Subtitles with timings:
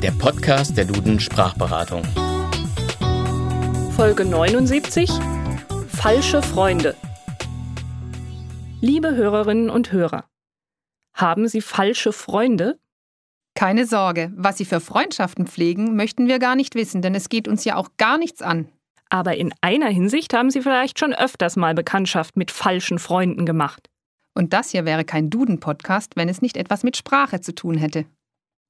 [0.00, 2.04] der Podcast der Duden Sprachberatung.
[3.96, 5.10] Folge 79
[5.88, 6.94] Falsche Freunde.
[8.80, 10.24] Liebe Hörerinnen und Hörer,
[11.14, 12.78] haben Sie falsche Freunde?
[13.54, 17.48] Keine Sorge, was Sie für Freundschaften pflegen, möchten wir gar nicht wissen, denn es geht
[17.48, 18.68] uns ja auch gar nichts an.
[19.10, 23.88] Aber in einer Hinsicht haben Sie vielleicht schon öfters mal Bekanntschaft mit falschen Freunden gemacht.
[24.34, 28.04] Und das hier wäre kein Duden-Podcast, wenn es nicht etwas mit Sprache zu tun hätte.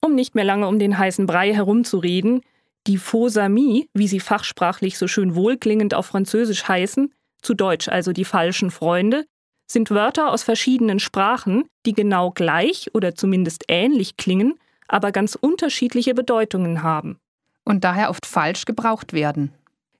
[0.00, 2.42] Um nicht mehr lange um den heißen Brei herumzureden,
[2.86, 7.12] die Faux amis, wie sie fachsprachlich so schön wohlklingend auf Französisch heißen,
[7.42, 9.26] zu Deutsch also die falschen Freunde,
[9.70, 14.54] sind Wörter aus verschiedenen Sprachen, die genau gleich oder zumindest ähnlich klingen,
[14.88, 17.18] aber ganz unterschiedliche Bedeutungen haben.
[17.64, 19.52] Und daher oft falsch gebraucht werden.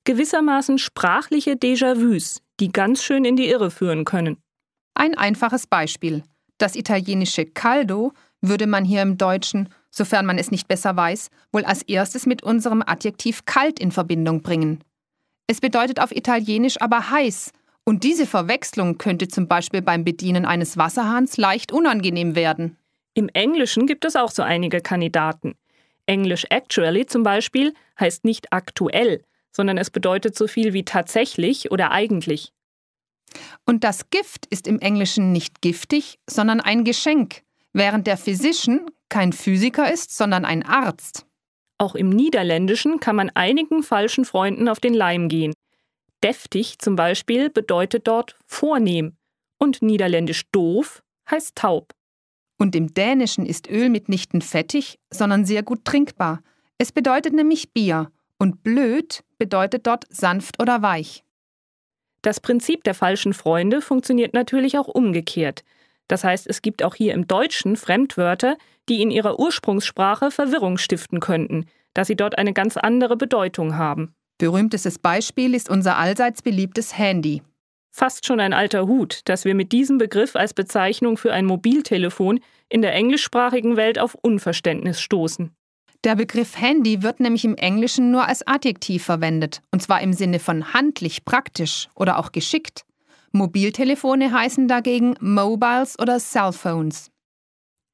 [0.05, 4.39] Gewissermaßen sprachliche Déjà-vus, die ganz schön in die Irre führen können.
[4.95, 6.23] Ein einfaches Beispiel.
[6.56, 11.65] Das italienische caldo würde man hier im Deutschen, sofern man es nicht besser weiß, wohl
[11.65, 14.84] als erstes mit unserem Adjektiv kalt in Verbindung bringen.
[15.47, 17.53] Es bedeutet auf Italienisch aber heiß,
[17.84, 22.77] und diese Verwechslung könnte zum Beispiel beim Bedienen eines Wasserhahns leicht unangenehm werden.
[23.14, 25.55] Im Englischen gibt es auch so einige Kandidaten.
[26.05, 29.22] Englisch actually zum Beispiel heißt nicht aktuell,
[29.53, 32.53] sondern es bedeutet so viel wie tatsächlich oder eigentlich.
[33.64, 39.33] Und das Gift ist im Englischen nicht giftig, sondern ein Geschenk, während der Physician kein
[39.33, 41.27] Physiker ist, sondern ein Arzt.
[41.78, 45.55] Auch im Niederländischen kann man einigen falschen Freunden auf den Leim gehen.
[46.23, 49.17] Deftig zum Beispiel bedeutet dort vornehm
[49.59, 51.92] und niederländisch doof heißt taub.
[52.59, 56.43] Und im Dänischen ist Öl mitnichten fettig, sondern sehr gut trinkbar.
[56.77, 61.25] Es bedeutet nämlich Bier und blöd bedeutet dort sanft oder weich.
[62.22, 65.62] Das Prinzip der falschen Freunde funktioniert natürlich auch umgekehrt.
[66.09, 68.56] Das heißt, es gibt auch hier im Deutschen Fremdwörter,
[68.89, 74.15] die in ihrer Ursprungssprache Verwirrung stiften könnten, da sie dort eine ganz andere Bedeutung haben.
[74.39, 77.43] Berühmtestes Beispiel ist unser allseits beliebtes Handy.
[77.91, 82.41] Fast schon ein alter Hut, dass wir mit diesem Begriff als Bezeichnung für ein Mobiltelefon
[82.69, 85.50] in der englischsprachigen Welt auf Unverständnis stoßen.
[86.05, 90.38] Der Begriff Handy wird nämlich im Englischen nur als Adjektiv verwendet, und zwar im Sinne
[90.38, 92.84] von handlich, praktisch oder auch geschickt.
[93.33, 97.11] Mobiltelefone heißen dagegen Mobiles oder Cellphones.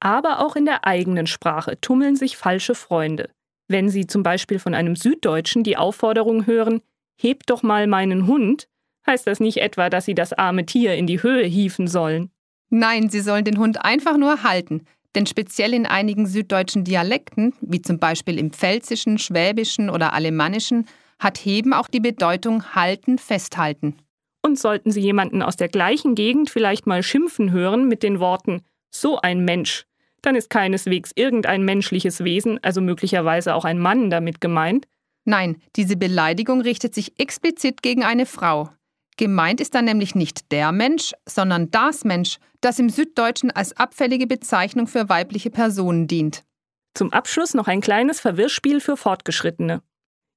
[0.00, 3.30] Aber auch in der eigenen Sprache tummeln sich falsche Freunde.
[3.68, 6.82] Wenn Sie zum Beispiel von einem Süddeutschen die Aufforderung hören,
[7.16, 8.66] Hebt doch mal meinen Hund,
[9.06, 12.30] heißt das nicht etwa, dass Sie das arme Tier in die Höhe hieven sollen.
[12.70, 14.84] Nein, Sie sollen den Hund einfach nur halten,
[15.14, 20.86] denn speziell in einigen süddeutschen Dialekten, wie zum Beispiel im Pfälzischen, Schwäbischen oder Alemannischen,
[21.20, 23.96] hat Heben auch die Bedeutung halten, festhalten.
[24.44, 28.60] Und sollten Sie jemanden aus der gleichen Gegend vielleicht mal schimpfen hören mit den Worten
[28.90, 29.86] so ein Mensch,
[30.20, 34.86] dann ist keineswegs irgendein menschliches Wesen, also möglicherweise auch ein Mann damit gemeint.
[35.24, 38.68] Nein, diese Beleidigung richtet sich explizit gegen eine Frau.
[39.16, 44.26] Gemeint ist dann nämlich nicht der Mensch, sondern das Mensch, das im Süddeutschen als abfällige
[44.26, 46.44] Bezeichnung für weibliche Personen dient.
[46.92, 49.82] Zum Abschluss noch ein kleines Verwirrspiel für Fortgeschrittene.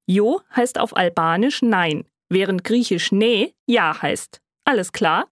[0.06, 4.40] Jo heißt auf Albanisch Nein, während Griechisch Ne Ja heißt.
[4.64, 5.28] Alles klar?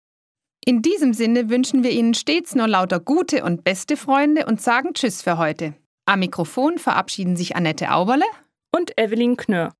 [0.64, 4.94] In diesem Sinne wünschen wir Ihnen stets nur lauter gute und beste Freunde und sagen
[4.94, 5.74] Tschüss für heute.
[6.06, 8.24] Am Mikrofon verabschieden sich Annette Auberle
[8.74, 9.72] und Evelyn Knör.